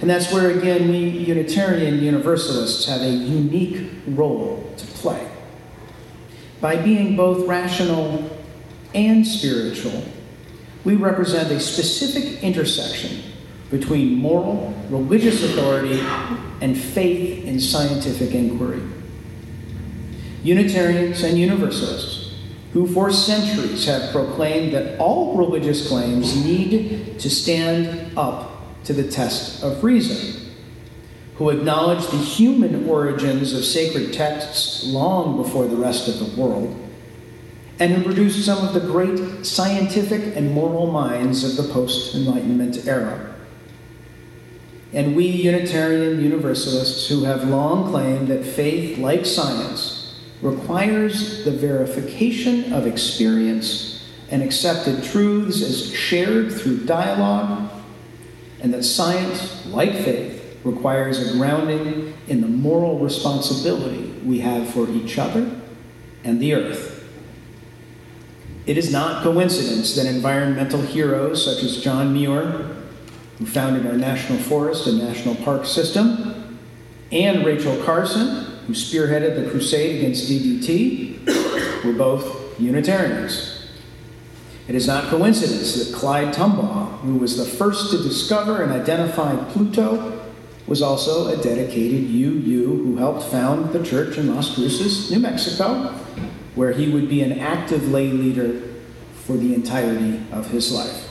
And 0.00 0.10
that's 0.10 0.32
where, 0.32 0.50
again, 0.50 0.90
we 0.90 0.98
Unitarian 0.98 2.02
Universalists 2.02 2.86
have 2.86 3.02
a 3.02 3.10
unique 3.10 3.88
role 4.08 4.72
to 4.76 4.86
play. 4.86 5.28
By 6.60 6.76
being 6.76 7.16
both 7.16 7.46
rational 7.46 8.28
and 8.94 9.24
spiritual, 9.24 10.04
we 10.84 10.96
represent 10.96 11.52
a 11.52 11.60
specific 11.60 12.42
intersection 12.42 13.31
between 13.72 14.18
moral, 14.18 14.74
religious 14.90 15.42
authority, 15.42 15.98
and 16.60 16.78
faith 16.78 17.44
in 17.44 17.58
scientific 17.58 18.34
inquiry. 18.34 18.82
Unitarians 20.44 21.22
and 21.22 21.38
Universalists, 21.38 22.34
who 22.74 22.86
for 22.86 23.10
centuries 23.10 23.86
have 23.86 24.12
proclaimed 24.12 24.74
that 24.74 24.98
all 24.98 25.36
religious 25.38 25.88
claims 25.88 26.36
need 26.44 27.18
to 27.18 27.30
stand 27.30 28.16
up 28.16 28.84
to 28.84 28.92
the 28.92 29.08
test 29.08 29.62
of 29.62 29.82
reason, 29.82 30.50
who 31.36 31.48
acknowledged 31.48 32.10
the 32.10 32.18
human 32.18 32.86
origins 32.86 33.54
of 33.54 33.64
sacred 33.64 34.12
texts 34.12 34.84
long 34.84 35.42
before 35.42 35.66
the 35.66 35.76
rest 35.76 36.08
of 36.08 36.18
the 36.18 36.40
world, 36.40 36.76
and 37.78 37.92
who 37.92 38.04
produced 38.04 38.44
some 38.44 38.66
of 38.66 38.74
the 38.74 38.80
great 38.80 39.46
scientific 39.46 40.36
and 40.36 40.52
moral 40.52 40.90
minds 40.90 41.42
of 41.42 41.56
the 41.56 41.72
post 41.72 42.14
Enlightenment 42.14 42.86
era. 42.86 43.34
And 44.92 45.16
we 45.16 45.26
Unitarian 45.26 46.20
Universalists, 46.20 47.08
who 47.08 47.24
have 47.24 47.48
long 47.48 47.90
claimed 47.90 48.28
that 48.28 48.44
faith, 48.44 48.98
like 48.98 49.24
science, 49.24 50.20
requires 50.42 51.44
the 51.44 51.50
verification 51.50 52.72
of 52.72 52.86
experience 52.86 54.04
and 54.30 54.42
accepted 54.42 55.02
truths 55.02 55.62
as 55.62 55.94
shared 55.94 56.52
through 56.52 56.84
dialogue 56.84 57.70
and 58.62 58.72
that 58.72 58.84
science, 58.84 59.66
like 59.66 59.92
faith, 59.92 60.38
requires 60.62 61.18
a 61.18 61.36
grounding 61.36 62.14
in 62.28 62.40
the 62.40 62.46
moral 62.46 62.98
responsibility 63.00 64.12
we 64.24 64.38
have 64.38 64.68
for 64.72 64.88
each 64.88 65.18
other 65.18 65.60
and 66.22 66.40
the 66.40 66.54
earth. 66.54 67.04
It 68.64 68.78
is 68.78 68.92
not 68.92 69.24
coincidence 69.24 69.96
that 69.96 70.06
environmental 70.06 70.80
heroes 70.80 71.44
such 71.44 71.64
as 71.64 71.82
John 71.82 72.12
Muir, 72.12 72.71
who 73.38 73.46
founded 73.46 73.86
our 73.86 73.96
national 73.96 74.38
forest 74.38 74.86
and 74.86 74.98
national 74.98 75.34
park 75.36 75.66
system, 75.66 76.58
and 77.10 77.44
Rachel 77.44 77.76
Carson, 77.84 78.46
who 78.66 78.72
spearheaded 78.72 79.42
the 79.42 79.50
crusade 79.50 79.98
against 79.98 80.30
DDT, 80.30 81.84
were 81.84 81.92
both 81.92 82.58
Unitarians. 82.58 83.68
It 84.68 84.74
is 84.74 84.86
not 84.86 85.10
coincidence 85.10 85.74
that 85.74 85.94
Clyde 85.94 86.32
Tombaugh, 86.32 87.00
who 87.00 87.16
was 87.16 87.36
the 87.36 87.44
first 87.44 87.90
to 87.90 88.02
discover 88.02 88.62
and 88.62 88.72
identify 88.72 89.36
Pluto, 89.50 90.20
was 90.66 90.80
also 90.80 91.26
a 91.28 91.42
dedicated 91.42 92.04
UU 92.04 92.64
who 92.64 92.96
helped 92.96 93.24
found 93.24 93.72
the 93.72 93.84
church 93.84 94.16
in 94.16 94.34
Las 94.34 94.54
Cruces, 94.54 95.10
New 95.10 95.18
Mexico, 95.18 95.88
where 96.54 96.72
he 96.72 96.88
would 96.88 97.08
be 97.08 97.22
an 97.22 97.38
active 97.38 97.88
lay 97.88 98.10
leader 98.10 98.62
for 99.24 99.36
the 99.36 99.54
entirety 99.54 100.22
of 100.30 100.50
his 100.50 100.72
life. 100.72 101.08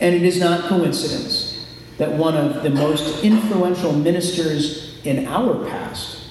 And 0.00 0.14
it 0.14 0.22
is 0.22 0.40
not 0.40 0.64
coincidence 0.64 1.66
that 1.98 2.12
one 2.12 2.34
of 2.34 2.62
the 2.62 2.70
most 2.70 3.22
influential 3.22 3.92
ministers 3.92 4.98
in 5.04 5.26
our 5.26 5.66
past, 5.66 6.30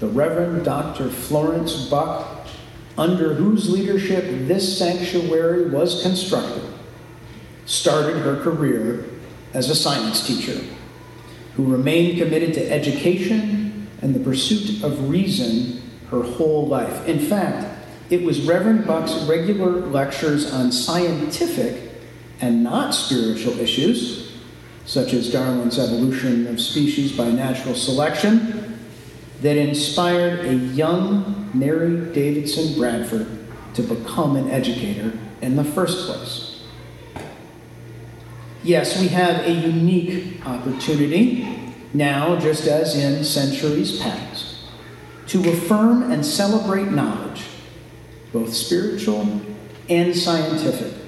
the 0.00 0.08
Reverend 0.08 0.64
Dr. 0.64 1.10
Florence 1.10 1.86
Buck, 1.88 2.46
under 2.96 3.34
whose 3.34 3.68
leadership 3.68 4.24
this 4.48 4.78
sanctuary 4.78 5.68
was 5.68 6.02
constructed, 6.02 6.64
started 7.66 8.18
her 8.18 8.42
career 8.42 9.04
as 9.52 9.68
a 9.68 9.74
science 9.74 10.26
teacher 10.26 10.64
who 11.56 11.70
remained 11.70 12.18
committed 12.18 12.54
to 12.54 12.72
education 12.72 13.86
and 14.00 14.14
the 14.14 14.20
pursuit 14.20 14.82
of 14.82 15.10
reason 15.10 15.82
her 16.10 16.22
whole 16.22 16.66
life. 16.66 17.06
In 17.06 17.18
fact, 17.18 17.66
it 18.10 18.22
was 18.22 18.40
Reverend 18.40 18.86
Buck's 18.86 19.14
regular 19.24 19.80
lectures 19.80 20.50
on 20.52 20.72
scientific 20.72 21.91
and 22.42 22.62
not 22.62 22.92
spiritual 22.92 23.58
issues, 23.58 24.32
such 24.84 25.14
as 25.14 25.32
Darwin's 25.32 25.78
evolution 25.78 26.48
of 26.48 26.60
species 26.60 27.12
by 27.16 27.30
natural 27.30 27.74
selection, 27.74 28.78
that 29.40 29.56
inspired 29.56 30.40
a 30.40 30.54
young 30.54 31.50
Mary 31.54 32.12
Davidson 32.12 32.74
Bradford 32.78 33.28
to 33.74 33.82
become 33.82 34.36
an 34.36 34.50
educator 34.50 35.16
in 35.40 35.56
the 35.56 35.64
first 35.64 36.06
place. 36.06 36.64
Yes, 38.64 39.00
we 39.00 39.08
have 39.08 39.44
a 39.46 39.52
unique 39.52 40.44
opportunity 40.46 41.74
now, 41.94 42.38
just 42.38 42.66
as 42.66 42.96
in 42.96 43.24
centuries 43.24 44.00
past, 44.00 44.56
to 45.28 45.48
affirm 45.48 46.10
and 46.10 46.24
celebrate 46.24 46.90
knowledge, 46.90 47.44
both 48.32 48.52
spiritual 48.52 49.40
and 49.88 50.16
scientific. 50.16 51.01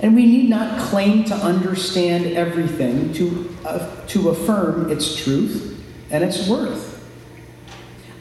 And 0.00 0.14
we 0.14 0.26
need 0.26 0.50
not 0.50 0.78
claim 0.78 1.24
to 1.24 1.34
understand 1.34 2.26
everything 2.26 3.12
to, 3.14 3.56
uh, 3.64 4.06
to 4.08 4.28
affirm 4.28 4.90
its 4.90 5.16
truth 5.16 5.82
and 6.10 6.22
its 6.22 6.48
worth. 6.48 6.96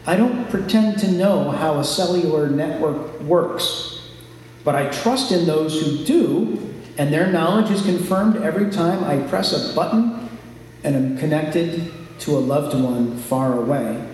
I 0.07 0.15
don't 0.15 0.49
pretend 0.49 0.99
to 0.99 1.11
know 1.11 1.49
how 1.49 1.79
a 1.79 1.83
cellular 1.83 2.49
network 2.49 3.19
works, 3.21 4.01
but 4.63 4.75
I 4.75 4.89
trust 4.89 5.31
in 5.31 5.45
those 5.45 5.81
who 5.81 6.05
do, 6.05 6.73
and 6.97 7.11
their 7.11 7.31
knowledge 7.31 7.71
is 7.71 7.81
confirmed 7.81 8.37
every 8.37 8.69
time 8.69 9.03
I 9.03 9.17
press 9.27 9.51
a 9.51 9.75
button 9.75 10.29
and 10.83 10.95
am 10.95 11.17
connected 11.17 11.91
to 12.19 12.37
a 12.37 12.39
loved 12.39 12.79
one 12.79 13.17
far 13.17 13.59
away. 13.59 14.07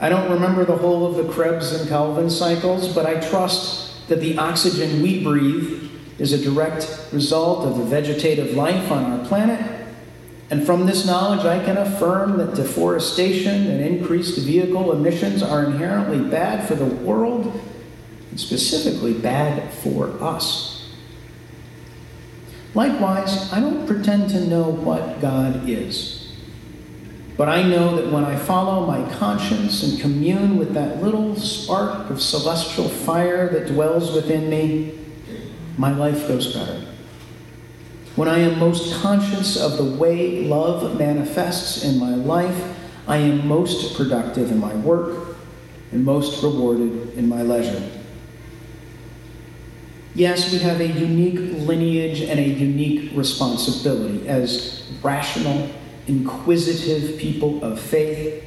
I 0.00 0.08
don't 0.08 0.32
remember 0.32 0.64
the 0.64 0.76
whole 0.76 1.06
of 1.06 1.16
the 1.16 1.32
Krebs 1.32 1.72
and 1.72 1.88
Calvin 1.88 2.30
cycles, 2.30 2.92
but 2.92 3.06
I 3.06 3.20
trust 3.20 3.91
that 4.12 4.20
the 4.20 4.36
oxygen 4.36 5.02
we 5.02 5.24
breathe 5.24 5.90
is 6.18 6.32
a 6.32 6.38
direct 6.38 7.08
result 7.12 7.66
of 7.66 7.78
the 7.78 7.84
vegetative 7.84 8.54
life 8.54 8.92
on 8.92 9.04
our 9.04 9.26
planet 9.26 9.82
and 10.52 10.66
from 10.66 10.84
this 10.84 11.06
knowledge, 11.06 11.46
I 11.46 11.64
can 11.64 11.78
affirm 11.78 12.36
that 12.36 12.54
deforestation 12.54 13.68
and 13.68 13.80
increased 13.80 14.38
vehicle 14.38 14.92
emissions 14.92 15.42
are 15.42 15.64
inherently 15.64 16.18
bad 16.28 16.68
for 16.68 16.74
the 16.74 16.84
world, 16.84 17.58
and 18.28 18.38
specifically 18.38 19.14
bad 19.14 19.72
for 19.72 20.08
us. 20.22 20.92
Likewise, 22.74 23.50
I 23.50 23.60
don't 23.60 23.86
pretend 23.86 24.28
to 24.32 24.46
know 24.46 24.64
what 24.64 25.22
God 25.22 25.66
is. 25.66 26.21
But 27.42 27.48
I 27.48 27.64
know 27.64 27.96
that 27.96 28.12
when 28.12 28.24
I 28.24 28.36
follow 28.36 28.86
my 28.86 29.02
conscience 29.16 29.82
and 29.82 30.00
commune 30.00 30.58
with 30.58 30.74
that 30.74 31.02
little 31.02 31.34
spark 31.34 32.08
of 32.08 32.22
celestial 32.22 32.88
fire 32.88 33.48
that 33.48 33.66
dwells 33.66 34.12
within 34.12 34.48
me, 34.48 34.96
my 35.76 35.92
life 35.92 36.28
goes 36.28 36.54
better 36.54 36.86
when 38.14 38.28
I 38.28 38.38
am 38.38 38.60
most 38.60 38.94
conscious 39.02 39.56
of 39.56 39.76
the 39.76 39.84
way 39.84 40.44
love 40.44 40.96
manifests 40.96 41.82
in 41.82 41.98
my 41.98 42.14
life, 42.14 42.78
I 43.08 43.16
am 43.16 43.48
most 43.48 43.96
productive 43.96 44.52
in 44.52 44.60
my 44.60 44.74
work 44.76 45.36
and 45.90 46.04
most 46.04 46.44
rewarded 46.44 47.14
in 47.14 47.28
my 47.28 47.42
leisure. 47.42 47.90
Yes, 50.14 50.52
we 50.52 50.58
have 50.58 50.80
a 50.80 50.86
unique 50.86 51.66
lineage 51.66 52.20
and 52.20 52.38
a 52.38 52.46
unique 52.46 53.10
responsibility 53.16 54.28
as 54.28 54.86
rational, 55.02 55.68
inquisitive 56.06 57.18
people 57.18 57.62
of 57.64 57.80
faith 57.80 58.44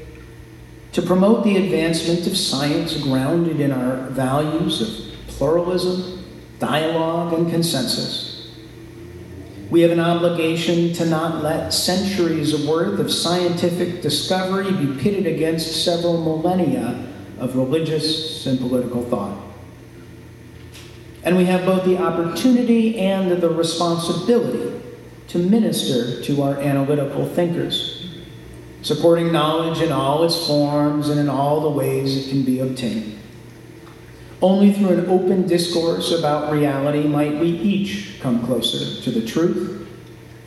to 0.91 1.01
promote 1.01 1.43
the 1.43 1.57
advancement 1.57 2.25
of 2.27 2.37
science 2.37 2.95
grounded 2.97 3.59
in 3.59 3.71
our 3.71 4.07
values 4.09 4.81
of 4.81 5.27
pluralism, 5.27 6.23
dialogue, 6.59 7.33
and 7.33 7.49
consensus 7.49 8.35
we 9.69 9.81
have 9.81 9.91
an 9.91 9.99
obligation 9.99 10.93
to 10.93 11.05
not 11.05 11.43
let 11.43 11.73
centuries 11.73 12.65
worth 12.65 12.99
of 12.99 13.11
scientific 13.11 14.01
discovery 14.01 14.71
be 14.71 15.01
pitted 15.01 15.25
against 15.25 15.83
several 15.83 16.21
millennia 16.21 17.11
of 17.39 17.55
religious 17.55 18.45
and 18.45 18.59
political 18.59 19.03
thought. 19.03 19.37
And 21.23 21.35
we 21.35 21.45
have 21.45 21.65
both 21.65 21.83
the 21.83 21.97
opportunity 21.97 22.99
and 22.99 23.31
the 23.31 23.49
responsibility 23.49 24.81
to 25.27 25.39
minister 25.39 26.21
to 26.23 26.41
our 26.43 26.59
analytical 26.59 27.27
thinkers, 27.27 28.07
supporting 28.81 29.31
knowledge 29.31 29.81
in 29.81 29.91
all 29.91 30.23
its 30.23 30.45
forms 30.47 31.09
and 31.09 31.19
in 31.19 31.29
all 31.29 31.61
the 31.61 31.69
ways 31.69 32.15
it 32.15 32.29
can 32.29 32.43
be 32.43 32.59
obtained. 32.59 33.17
Only 34.41 34.73
through 34.73 34.89
an 34.89 35.05
open 35.07 35.47
discourse 35.47 36.11
about 36.11 36.51
reality 36.51 37.07
might 37.07 37.39
we 37.39 37.47
each 37.47 38.19
come 38.21 38.45
closer 38.45 39.01
to 39.01 39.11
the 39.11 39.25
truth, 39.25 39.87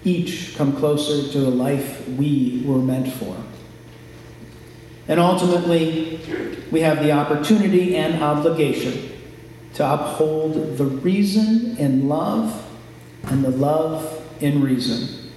each 0.05 0.55
come 0.57 0.77
closer 0.77 1.33
to 1.33 1.41
the 1.41 1.51
life 1.51 2.07
we 2.11 2.63
were 2.65 2.79
meant 2.79 3.13
for. 3.13 3.37
And 5.09 5.19
ultimately, 5.19 6.21
we 6.71 6.81
have 6.83 7.03
the 7.03 7.13
opportunity 7.13 7.97
and 7.97 8.23
obligation 8.23 9.11
to 9.75 9.93
uphold 9.93 10.77
the 10.77 10.85
reason 10.85 11.77
in 11.79 12.09
love 12.09 12.65
and 13.25 13.43
the 13.43 13.51
love 13.51 14.18
in 14.41 14.63
reason, 14.63 15.31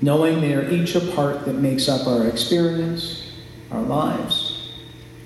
knowing 0.00 0.40
they 0.40 0.54
are 0.54 0.68
each 0.70 0.94
a 0.94 1.00
part 1.00 1.44
that 1.44 1.54
makes 1.54 1.88
up 1.88 2.06
our 2.06 2.26
experience, 2.26 3.32
our 3.70 3.82
lives, 3.82 4.72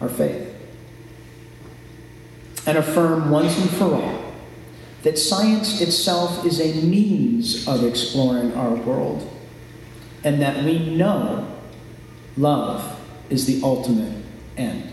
our 0.00 0.08
faith. 0.08 0.54
And 2.66 2.78
affirm 2.78 3.30
once 3.30 3.58
and 3.58 3.70
for 3.70 3.94
all 3.94 4.24
that 5.04 5.18
science 5.18 5.82
itself 5.82 6.46
is 6.46 6.60
a 6.60 6.80
means 6.80 7.68
of 7.68 7.84
exploring 7.84 8.54
our 8.54 8.74
world, 8.74 9.30
and 10.24 10.40
that 10.40 10.64
we 10.64 10.78
know 10.96 11.46
love 12.38 12.98
is 13.28 13.44
the 13.44 13.60
ultimate 13.62 14.14
end. 14.56 14.90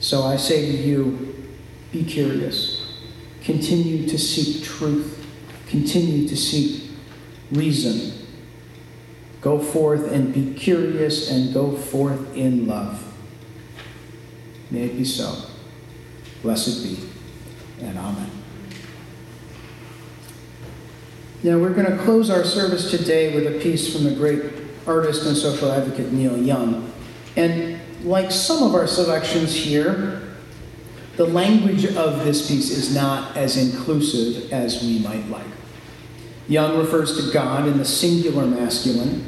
So 0.00 0.24
I 0.24 0.36
say 0.36 0.72
to 0.72 0.76
you, 0.76 1.46
be 1.92 2.04
curious. 2.04 2.96
Continue 3.44 4.08
to 4.08 4.18
seek 4.18 4.64
truth. 4.64 5.19
Continue 5.70 6.26
to 6.26 6.36
seek 6.36 6.90
reason. 7.52 8.26
Go 9.40 9.60
forth 9.60 10.10
and 10.10 10.34
be 10.34 10.52
curious 10.52 11.30
and 11.30 11.54
go 11.54 11.76
forth 11.76 12.36
in 12.36 12.66
love. 12.66 13.04
May 14.70 14.82
it 14.82 14.96
be 14.96 15.04
so. 15.04 15.44
Blessed 16.42 16.82
be, 16.82 16.98
and 17.84 17.96
amen. 17.96 18.30
Now, 21.44 21.58
we're 21.58 21.72
going 21.72 21.90
to 21.90 22.02
close 22.02 22.30
our 22.30 22.44
service 22.44 22.90
today 22.90 23.34
with 23.34 23.46
a 23.46 23.60
piece 23.60 23.94
from 23.94 24.04
the 24.04 24.14
great 24.14 24.42
artist 24.88 25.24
and 25.24 25.36
social 25.36 25.70
advocate 25.70 26.12
Neil 26.12 26.36
Young. 26.36 26.92
And 27.36 27.80
like 28.04 28.32
some 28.32 28.64
of 28.64 28.74
our 28.74 28.88
selections 28.88 29.54
here, 29.54 30.22
the 31.16 31.26
language 31.26 31.84
of 31.84 32.24
this 32.24 32.48
piece 32.48 32.70
is 32.70 32.94
not 32.94 33.36
as 33.36 33.56
inclusive 33.56 34.52
as 34.52 34.82
we 34.82 34.98
might 34.98 35.28
like. 35.28 35.46
Young 36.50 36.78
refers 36.78 37.16
to 37.16 37.32
God 37.32 37.68
in 37.68 37.78
the 37.78 37.84
singular 37.84 38.44
masculine 38.44 39.24